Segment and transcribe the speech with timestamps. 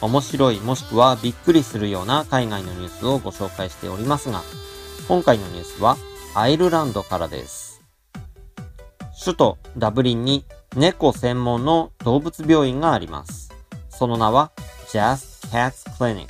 [0.00, 4.42] 面白いもしくはびっくりするような海外のニュースをご紹介しておりますが、
[5.08, 5.96] 今回のニュースは
[6.34, 7.82] アイルランドからです。
[9.22, 10.46] 首都ダブリンに
[10.76, 13.52] 猫専門の動物病院があります。
[13.90, 14.52] その名は
[14.88, 16.28] Just Cats Clinic。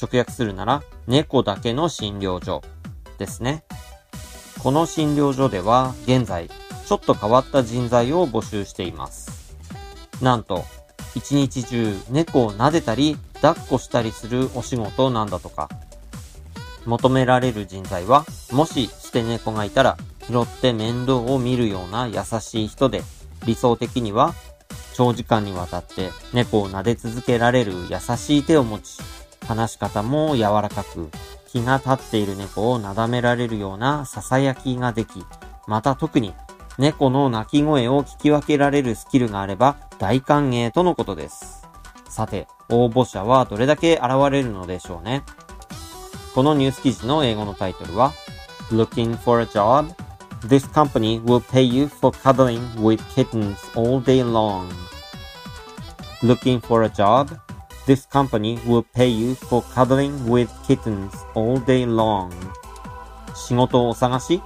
[0.00, 2.62] 直訳するなら猫だけの診療所
[3.18, 3.64] ですね。
[4.62, 6.48] この診療所では現在
[6.86, 9.56] ちょっと変わった人材を募集しています。
[10.22, 10.64] なんと
[11.14, 15.68] 一日中猫を撫でたり抱っこしたりするお仕事なんだとか。
[16.86, 23.02] 求められる人材は、もし捨て猫がいたら拾って面倒を見るような優しい人で、
[23.44, 24.34] 理想的には
[24.94, 28.98] 長時間にわたって猫を撫で続けられる優しい手を持ち、
[29.46, 31.10] 話し方も柔らかく、
[31.48, 35.24] 気が立っている猫をなだめられるような囁きができ、
[35.66, 36.32] また特に
[36.80, 41.68] 猫の鳴き声を聞き分けられるスキルがあれば大歓迎とのことです。
[42.08, 45.22] さて、応募者はどれだけ現れるのでしょうね。
[46.34, 48.14] このニュース記事の英語のタイトルは
[48.70, 49.94] Looking for a job?
[50.48, 54.66] This company will pay you for cuddling with kittens all day long.
[56.22, 57.38] Looking for a job?
[57.84, 62.30] This company will pay you for cuddling with kittens all day long.
[63.34, 64.40] 仕事をお探し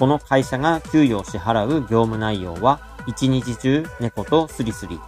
[0.00, 4.98] この会社が給与を支払う業務内容は一日中猫とスリスリ。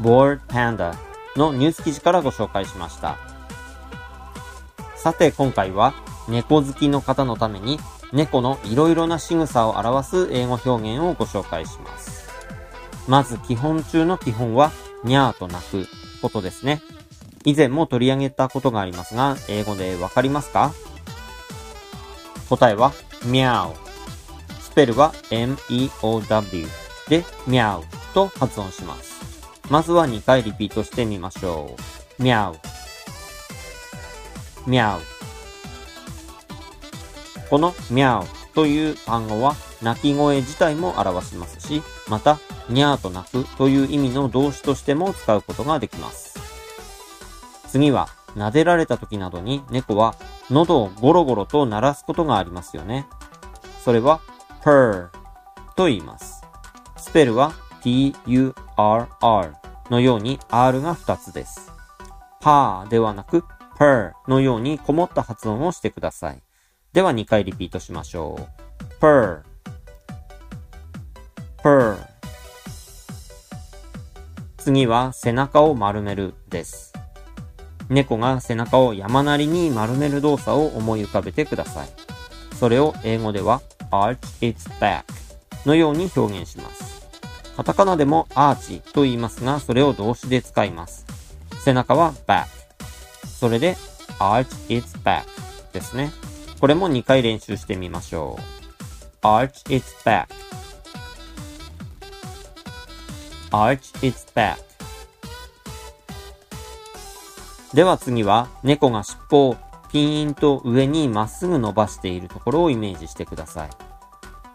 [0.00, 0.96] Bored Panda
[1.36, 3.18] のニュース記事からご紹介しました。
[4.96, 5.92] さて今回は
[6.26, 7.78] 猫好きの方のために
[8.10, 12.30] 猫のいろいろな仕草を表す英語表現をご紹介します。
[13.08, 14.72] まず基本中の基本は
[15.04, 15.86] にゃーと鳴く
[16.22, 16.80] ことですね。
[17.44, 20.72] 以前も取り上げたことがありますが、英語でわかりますか？
[22.48, 22.92] 答えは、
[23.26, 23.87] ミャオ。
[24.78, 26.66] ペルは m-e-o-w
[27.08, 27.84] で、ミャオ
[28.14, 29.18] と発音します。
[29.68, 31.74] まずは2回リピートしてみましょ
[32.20, 32.22] う。
[32.22, 32.56] ミャオ。
[34.70, 35.00] ミャオ。
[37.50, 42.38] このミャオという単語は鳴き声自体も表しますし、また、
[42.68, 46.38] ニャーと鳴くという意味の動詞としても使うことができます。
[47.66, 50.14] 次は、撫でられた時などに猫は
[50.52, 53.08] 喉をゴロゴロと鳴らすことがありますよね。
[53.84, 54.20] それは
[54.62, 55.08] purr
[55.76, 56.42] と言います。
[56.96, 57.52] スペルは
[57.82, 59.54] p-u-r-r
[59.90, 61.70] のように r が2つです。
[62.40, 63.44] パーではなく
[63.78, 66.42] purr のようにこもった発音をしてください。
[66.92, 68.38] では2回リピートしましょ
[69.00, 69.04] う。
[69.04, 69.42] purr
[71.62, 71.96] purr
[74.58, 76.92] 次は背中を丸めるです。
[77.88, 81.88] 猫が背中を山なりに丸める動作を思い浮かべてください。
[82.54, 85.04] それを英語では arch its back
[85.66, 87.06] のように表現します。
[87.56, 91.06] カタカナでもアーチと言いますが、それを動詞で使います。
[91.64, 92.46] 背中は back。
[93.26, 93.76] それで
[94.18, 95.24] arch its back
[95.72, 96.12] ですね。
[96.60, 98.58] これも2回練習してみましょう。
[99.22, 100.28] arch its back
[103.50, 104.56] arch its back
[107.74, 109.56] では次は猫が尻尾を
[109.90, 113.70] ピーンと上にまっすぐ伸ばしているところをイメージしてください。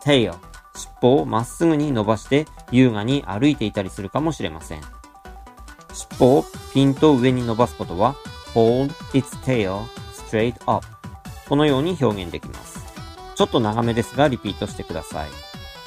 [0.04, 0.36] tail
[0.76, 4.82] 尻尾をまっすぐに伸ばして優雅に歩いていたりするかもしれません。
[5.94, 8.16] 尻尾をピンと上に伸ばすことは
[8.54, 9.80] hold its tail
[10.30, 10.86] straight up
[11.48, 12.84] このように表現できます。
[13.36, 15.30] ちょっと長めですがリピートしてください。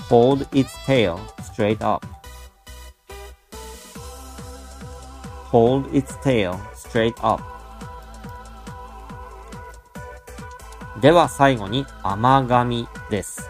[0.09, 2.07] hold its tail straight up
[5.51, 7.43] hold its tail straight up
[11.01, 13.49] では最後に甘噛みです。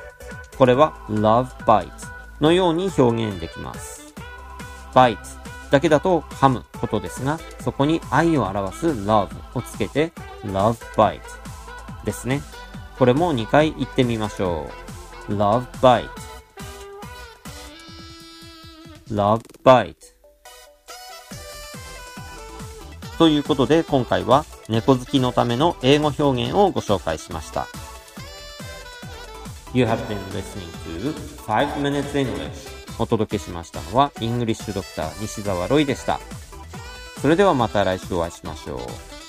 [0.59, 1.91] これは love bite
[2.41, 4.13] のように表現できます。
[4.93, 5.19] bite
[5.71, 10.13] だけだと噛むことですが、そこに愛を表す love をつけて
[10.45, 11.21] love bite
[12.05, 12.43] ですね。
[12.99, 14.71] これも2回言ってみましょ
[15.29, 15.33] う。
[15.33, 16.09] love bite
[19.11, 19.95] love bite
[23.19, 27.67] ということで今回は猫好きのための英語表現をご紹介しました。
[29.73, 30.71] You have been listening
[31.03, 31.13] to
[31.45, 32.51] 5 Minutes English
[32.99, 36.19] お届けしましたのはイングリッシュドクター西澤ロイでした。
[37.21, 38.79] それではまた来週お会いしましょう。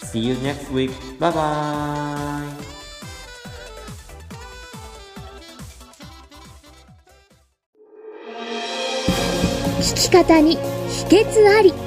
[0.05, 0.91] See you next week.
[1.19, 2.77] Bye bye.
[9.79, 11.86] 聞き方に秘訣あり。